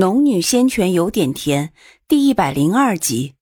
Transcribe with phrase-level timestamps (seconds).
[0.00, 1.74] 农女仙泉有点甜，
[2.08, 3.34] 第一百零二集。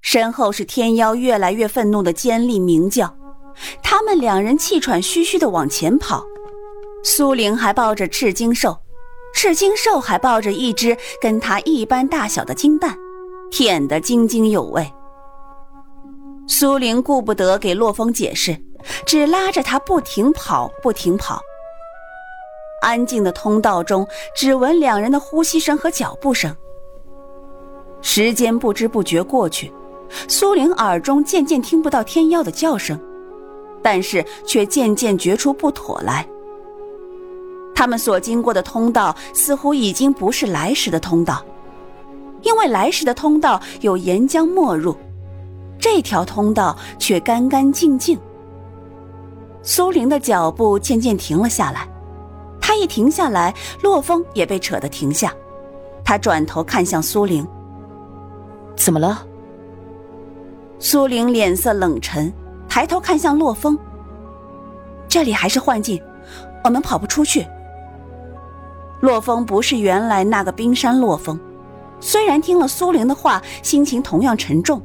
[0.00, 3.14] 身后是天妖越来越愤怒的尖利鸣叫，
[3.82, 6.24] 他们两人气喘吁吁的往前跑。
[7.04, 8.74] 苏玲还抱着赤金兽，
[9.34, 12.96] 赤金兽还抱着一只跟它一般大小的金蛋，
[13.50, 14.90] 舔得津津有味。
[16.48, 18.56] 苏玲顾不得给洛风解释，
[19.04, 21.38] 只拉着他不停跑，不停跑。
[22.80, 26.54] 安静的通道中，只闻两人的呼吸声和脚步声。
[28.02, 29.72] 时间不知不觉过去，
[30.26, 32.98] 苏玲耳中渐渐听不到天妖的叫声，
[33.82, 36.26] 但是却渐渐觉出不妥来。
[37.74, 41.44] 他们所经过的通道似乎已经不是来时的通道，
[42.42, 44.96] 因为来时的通道有岩浆没入，
[45.78, 48.18] 这条通道却干干净净。
[49.62, 51.86] 苏玲的脚步渐渐停了下来。
[52.70, 53.52] 他一停下来，
[53.82, 55.34] 洛风也被扯得停下。
[56.04, 57.44] 他转头看向苏玲
[58.78, 59.26] ：“怎么了？”
[60.78, 62.32] 苏玲脸色冷沉，
[62.68, 63.76] 抬头看向洛风
[65.08, 66.00] ：“这里还是幻境，
[66.62, 67.44] 我们跑不出去。”
[69.02, 71.40] 洛风不是原来那个冰山洛风，
[71.98, 74.80] 虽然听了苏玲的话，心情同样沉重，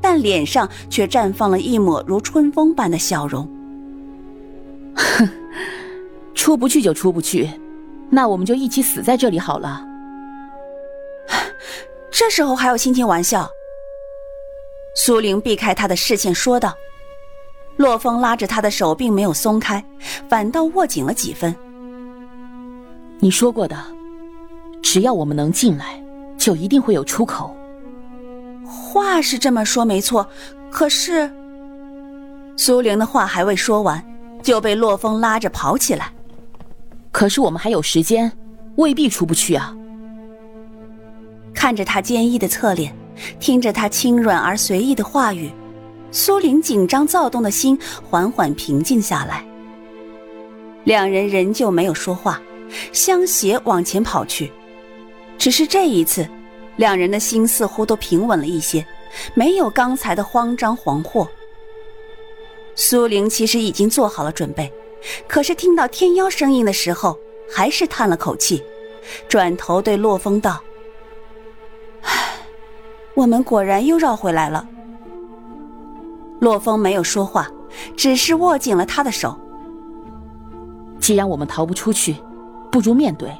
[0.00, 3.50] 但脸上却绽放了一抹如春风般的笑容。
[6.46, 6.52] 哼。
[6.52, 7.50] 出不去就出不去，
[8.08, 9.84] 那我们就一起死在这里好了。
[12.08, 13.50] 这时候还有心情玩笑？
[14.94, 16.72] 苏玲避开他的视线说道。
[17.78, 19.84] 洛风拉着他的手并没有松开，
[20.30, 21.52] 反倒握紧了几分。
[23.18, 23.76] 你说过的，
[24.80, 26.00] 只要我们能进来，
[26.38, 27.54] 就一定会有出口。
[28.64, 30.26] 话是这么说没错，
[30.70, 31.28] 可是……
[32.56, 34.02] 苏玲的话还未说完，
[34.42, 36.12] 就被洛风拉着跑起来。
[37.16, 38.30] 可是我们还有时间，
[38.76, 39.74] 未必出不去啊。
[41.54, 42.94] 看着他坚毅的侧脸，
[43.40, 45.50] 听着他轻软而随意的话语，
[46.10, 49.42] 苏玲紧张躁动的心缓缓平静下来。
[50.84, 52.38] 两人仍旧没有说话，
[52.92, 54.52] 相携往前跑去。
[55.38, 56.28] 只是这一次，
[56.76, 58.86] 两人的心似乎都平稳了一些，
[59.32, 61.26] 没有刚才的慌张惶惑。
[62.74, 64.70] 苏玲其实已经做好了准备。
[65.26, 67.18] 可是听到天妖声音的时候，
[67.50, 68.62] 还是叹了口气，
[69.28, 70.60] 转头对洛风道
[72.02, 72.10] ：“唉，
[73.14, 74.68] 我们果然又绕回来了。”
[76.40, 77.50] 洛风没有说话，
[77.96, 79.38] 只是握紧了他的手。
[80.98, 82.16] 既然我们逃不出去，
[82.70, 83.30] 不如面对。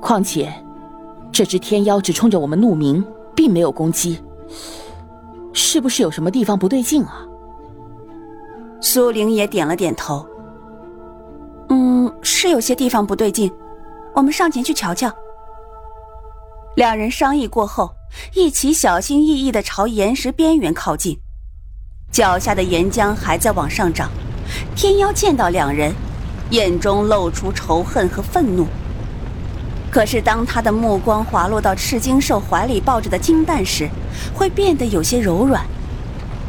[0.00, 0.52] 况且，
[1.32, 4.20] 这只天妖只冲着我们怒鸣，并没有攻击，
[5.52, 7.26] 是不是有什么地方不对劲啊？
[8.80, 10.24] 苏玲也点了点头。
[12.22, 13.50] 是有些地方不对劲，
[14.14, 15.12] 我们上前去瞧瞧。
[16.76, 17.92] 两人商议过后，
[18.34, 21.18] 一起小心翼翼的朝岩石边缘靠近。
[22.10, 24.10] 脚下的岩浆还在往上涨。
[24.74, 25.92] 天妖见到两人，
[26.50, 28.66] 眼中露出仇恨和愤怒。
[29.90, 33.88] 可是当他的目光滑落到赤金兽怀里抱着的金蛋时，
[34.34, 35.64] 会变得有些柔软，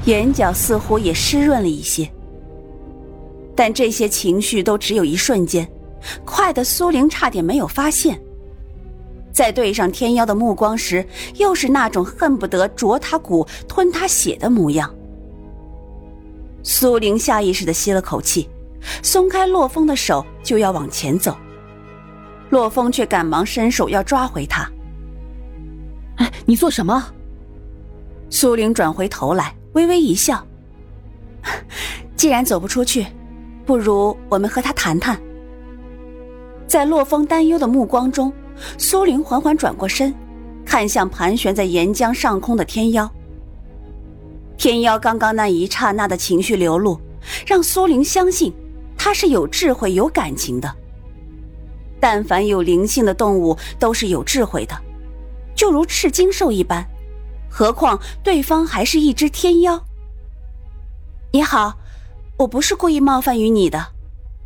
[0.06, 2.10] 眼角似乎也湿润了一些。
[3.60, 5.70] 但这些情绪都只有一瞬间。
[6.24, 8.18] 快的苏玲差点没有发现，
[9.34, 11.06] 在对上天妖的目光时，
[11.36, 14.90] 又是那种恨不得啄他骨、吞他血的模样。
[16.64, 18.50] 苏玲下意识的吸了口气，
[19.04, 21.38] 松开洛风的手，就要往前走，
[22.52, 24.72] 洛风却赶忙伸手要抓回他。
[26.16, 27.06] 哎，你做什么？
[28.30, 30.42] 苏玲转回头来，微微一笑。
[32.16, 33.06] 既然走不出去，
[33.70, 35.16] 不如我们和他谈谈。
[36.66, 38.34] 在洛风担忧的目光中，
[38.80, 40.12] 苏玲缓缓转过身，
[40.66, 43.08] 看向盘旋在岩浆上空的天妖。
[44.58, 47.00] 天妖刚刚那一刹那的情绪流露，
[47.46, 48.52] 让苏玲相信
[48.98, 50.76] 他是有智慧、有感情的。
[52.00, 54.76] 但凡有灵性的动物都是有智慧的，
[55.54, 56.84] 就如赤金兽一般，
[57.48, 59.80] 何况对方还是一只天妖。
[61.32, 61.78] 你好，
[62.40, 63.88] 我不是故意冒犯于你的，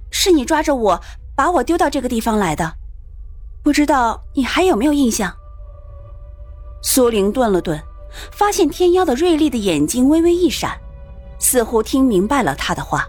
[0.09, 0.99] 是你抓着我。
[1.35, 2.73] 把我丢到这个地方来的，
[3.63, 5.31] 不知道你还有没有印象？
[6.83, 7.79] 苏玲顿了顿，
[8.31, 10.79] 发现天妖的锐利的眼睛微微一闪，
[11.39, 13.07] 似乎听明白了他的话。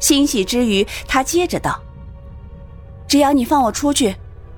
[0.00, 1.80] 欣喜之余，他接着道
[3.06, 4.14] ：“只要你放我出去，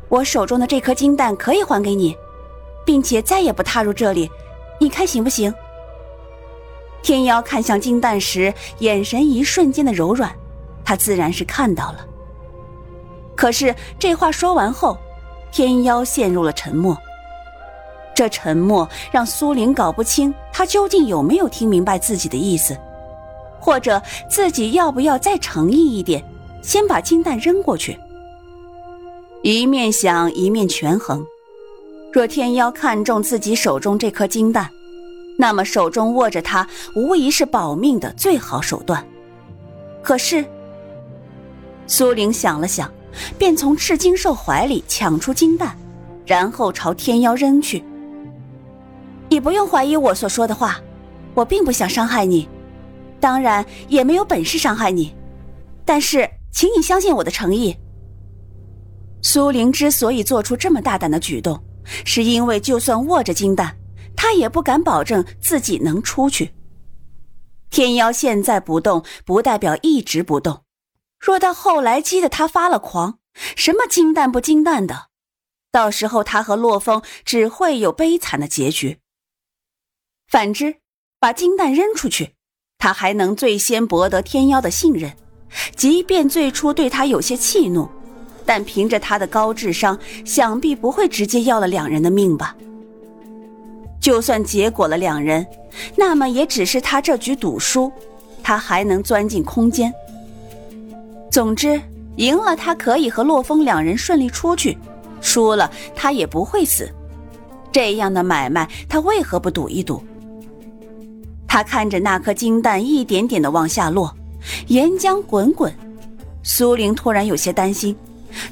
[0.09, 2.17] 我手中的这颗金蛋可以还给你，
[2.85, 4.31] 并且再也不踏入这里，
[4.81, 5.55] 你看行不行？”
[7.05, 10.35] 天妖看向金蛋时，眼神一瞬间的柔软，
[10.83, 11.99] 他自然是看到了。
[13.37, 14.97] 可是这话说完后，
[15.53, 16.97] 天妖陷入了沉默。
[18.15, 22.75] 这沉默让苏玲搞不清他究竟有没有听明白自己的意思，
[23.61, 26.25] 或者自己要不要再诚意一点，
[26.62, 27.99] 先把金蛋扔过去。
[29.43, 31.23] 一面想一面权衡，
[32.11, 34.71] 若天妖看中自己手中这颗金蛋，
[35.36, 39.04] 那么手中握着它无疑是保命的最好手段。
[40.02, 40.44] 可是，
[41.86, 42.90] 苏玲想了想，
[43.38, 45.76] 便从赤金兽怀里抢出金蛋，
[46.25, 47.82] 然后朝天妖扔去。
[49.28, 50.78] 你不用怀疑我所说的话，
[51.34, 52.48] 我并不想伤害你，
[53.19, 55.14] 当然也没有本事伤害你。
[55.84, 57.76] 但是，请你相信我的诚意。
[59.22, 61.58] 苏玲之所以做出这么大胆的举动，
[62.04, 63.75] 是因为就算握着金蛋，
[64.25, 66.55] 他也不敢保证自己能出去。
[67.69, 70.65] 天妖现在不动，不代表一直不动。
[71.21, 73.19] 若到后来激得他发了狂，
[73.55, 75.09] 什么金蛋不金蛋的，
[75.71, 79.00] 到时候他和洛风只会有悲惨的结局。
[80.27, 80.77] 反之，
[81.20, 82.35] 把金蛋扔出去，
[82.79, 85.15] 他还能最先博得天妖的信任。
[85.77, 87.87] 即便最初对他有些气怒，
[88.47, 92.56] 但凭着他的高智商，想必不会直接要了两人的命吧。
[94.05, 95.47] 就算结果了两人，
[95.97, 97.91] 那么也只是他这局赌输，
[98.43, 99.91] 他还能钻进空间。
[101.33, 101.81] 总之，
[102.17, 104.77] 赢了他可以和洛风两人顺利出去，
[105.23, 106.87] 输了他也不会死。
[107.73, 110.05] 这样的买卖，他为何不赌一赌？
[111.49, 114.15] 他看着那颗金蛋一点点的往下落，
[114.67, 115.75] 岩浆滚滚。
[116.43, 117.97] 苏玲突然有些担心，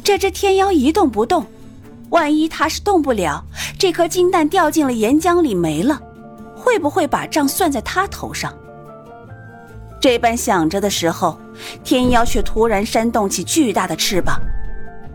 [0.03, 1.45] 这只天妖一动不动，
[2.13, 3.43] 万一他是动不了，
[3.79, 5.99] 这颗金蛋掉进了岩浆里没了，
[6.55, 8.53] 会不会把账算在他头上？
[9.99, 11.39] 这般想着的时候，
[11.83, 14.39] 天妖却突然扇动起巨大的翅膀，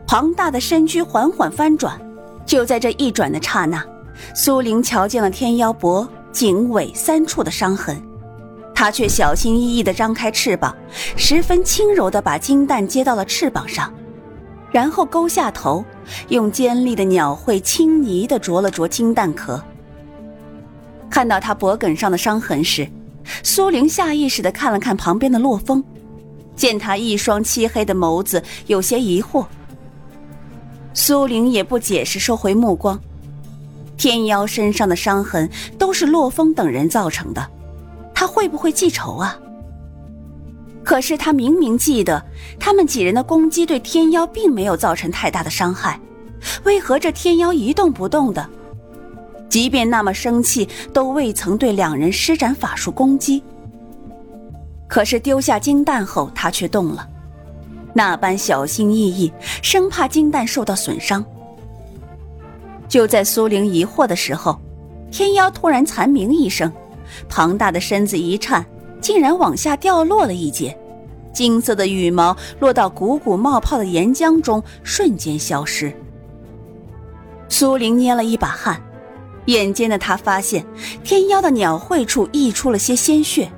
[0.07, 1.99] 庞大的身躯缓缓翻转。
[2.47, 3.83] 就在这一转的刹那，
[4.33, 6.07] 苏玲瞧见了天妖脖。
[6.31, 8.00] 颈尾三处的伤痕，
[8.75, 10.75] 他却小心翼翼地张开翅膀，
[11.15, 13.91] 十分轻柔地把金蛋接到了翅膀上，
[14.71, 15.83] 然后勾下头，
[16.29, 19.61] 用尖利的鸟喙轻昵地啄了啄金蛋壳。
[21.09, 22.87] 看到他脖颈上的伤痕时，
[23.43, 25.83] 苏玲下意识地看了看旁边的洛风，
[26.55, 29.45] 见他一双漆黑的眸子，有些疑惑。
[30.93, 32.99] 苏玲也不解释，收回目光。
[33.95, 37.49] 天妖身上的伤痕都是洛风等人造成的，
[38.13, 39.39] 他会不会记仇啊？
[40.88, 42.24] 可是他明明记得
[42.57, 46.00] 他们几人的攻击对天妖并没有造成太大的伤害，
[46.63, 48.48] 为何这天妖一动不动的？
[49.50, 53.44] 即便那么生气，都未曾对两人施展法术攻击。
[54.88, 57.06] 可是丢下金蛋后，他却动了，
[57.94, 59.30] 那般小心翼翼，
[59.62, 61.22] 生怕金蛋受到损伤。
[62.88, 64.57] 就在苏玲疑惑的时候，
[65.12, 66.72] 天妖突然惨鸣一声，
[67.28, 68.66] 庞大的身子一颤，
[68.99, 70.77] 竟然往下掉落了一截，
[71.33, 75.94] 金色的羽毛落到汩汩冒泡的岩浆中，瞬间消失。
[77.49, 78.81] 苏玲捏了一把汗，
[79.45, 80.65] 眼尖的她发现
[81.03, 83.49] 天妖的鸟喙处溢出了些鲜血，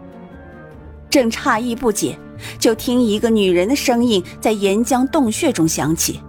[1.10, 2.18] 正诧异不解，
[2.60, 6.20] 就听一个女人的声音在岩浆洞穴中响起：“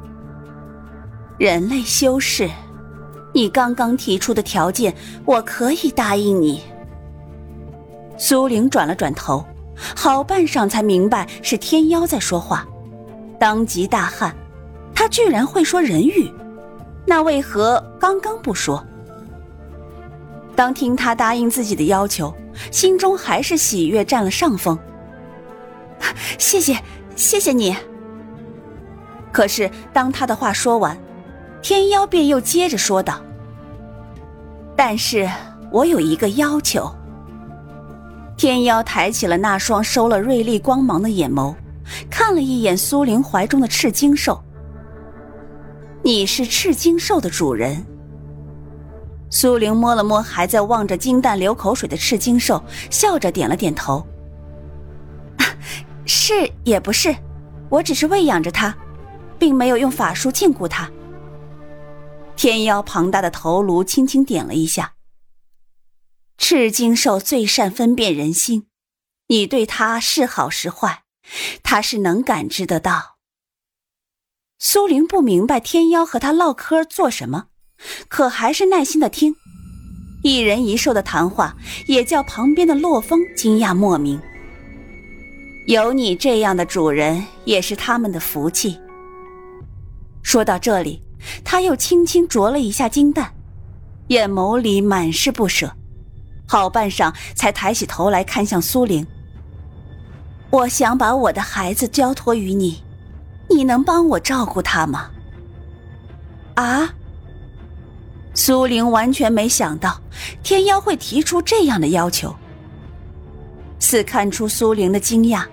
[1.36, 2.48] 人类修士。”
[3.32, 4.92] 你刚刚提出的条件，
[5.25, 6.62] 我可以答应你。
[8.20, 9.42] 苏玲转了转头，
[9.96, 12.68] 好半晌才明白是天妖在说话，
[13.38, 14.36] 当即大汗。
[14.94, 16.30] 他居然会说人语，
[17.06, 18.84] 那为何刚刚不说？
[20.54, 22.30] 当听他答应自己的要求，
[22.70, 24.78] 心中还是喜悦占了上风。
[26.36, 26.76] 谢谢，
[27.16, 27.74] 谢谢你。
[29.32, 30.94] 可是当他的话说完。
[31.62, 33.20] 天妖便又接着说道
[34.76, 35.28] ：“但是
[35.70, 36.90] 我有一个要求。”
[38.40, 41.54] 天妖抬起了那双收了锐利光芒的眼眸，
[42.09, 44.42] 看了一眼苏玲怀中的赤金兽。
[46.02, 47.85] “你是赤金兽的主人。”
[49.28, 54.02] 苏玲摸了摸还在望着金蛋流口水的赤金兽，笑着点了点头。
[56.06, 57.14] “是也不是，
[57.68, 58.75] 我只是喂养着它，
[59.38, 60.90] 并没有用法术禁锢它。”
[62.37, 64.90] 天妖庞大的头颅轻轻点了一下。
[66.42, 68.66] 赤金兽最善分辨人心，
[69.28, 71.02] 你对他是好是坏，
[71.62, 73.18] 他是能感知得到。
[74.59, 77.49] 苏玲不明白天妖和他唠嗑做什么，
[78.09, 79.37] 可还是耐心的听。
[80.25, 81.54] 一人一兽的谈话
[81.87, 84.20] 也叫旁边的洛风惊讶莫名。
[85.66, 88.76] 有你这样的主人，也是他们的福气。
[90.23, 91.00] 说到这里。
[91.44, 93.30] 他又轻轻啄了一下金蛋，
[94.09, 95.70] 眼眸里满是不舍，
[96.50, 99.07] 好半晌才抬起头来看向苏玲。
[100.50, 102.83] 我想把我的孩子交托于你，
[103.49, 105.11] 你能帮我照顾他吗？
[106.57, 106.92] 啊！
[108.35, 110.00] 苏玲完全没想到
[110.42, 112.35] 天妖会提出这样的要求，
[113.78, 115.45] 似看出苏玲的惊讶，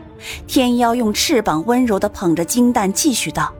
[0.48, 3.54] 天妖用翅膀温柔的捧着金蛋，继续道。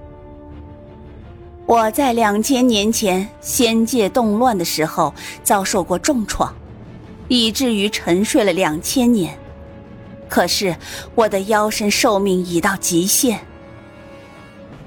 [1.68, 5.14] 我在两千年前仙界动乱的时候
[5.44, 6.52] 遭受过重创，
[7.28, 9.38] 以至于沉睡了两千年。
[10.30, 10.76] 可是
[11.16, 13.40] 我的妖身寿命已到极限。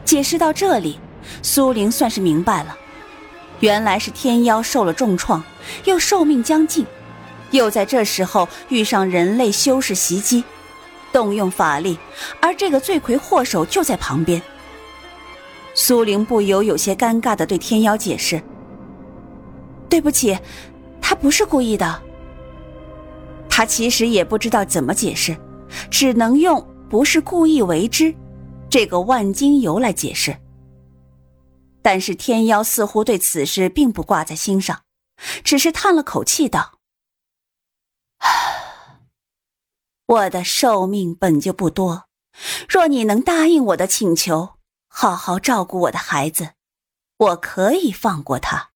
[0.04, 0.98] 解释到这里，
[1.42, 2.76] 苏玲算是明白了，
[3.60, 5.42] 原来是天妖受了重创，
[5.84, 6.84] 又寿命将尽，
[7.52, 10.42] 又在这时候遇上人类修士袭击，
[11.12, 11.96] 动用法力，
[12.40, 14.42] 而这个罪魁祸首就在旁边。
[15.72, 18.42] 苏玲不由有些尴尬的对天妖解释
[19.88, 20.36] ：“对不起，
[21.00, 22.02] 他不是故意的。”
[23.60, 25.38] 他其实也不知道怎么解释，
[25.90, 28.14] 只能用“不是故意为之”
[28.70, 30.34] 这个万金油来解释。
[31.82, 34.84] 但是天妖似乎对此事并不挂在心上，
[35.44, 36.78] 只是叹了口气道
[40.08, 42.06] ：“我的寿命本就不多，
[42.66, 44.54] 若你能答应我的请求。”
[44.88, 46.52] 好好照顾我的孩子，
[47.18, 48.69] 我可以放过他。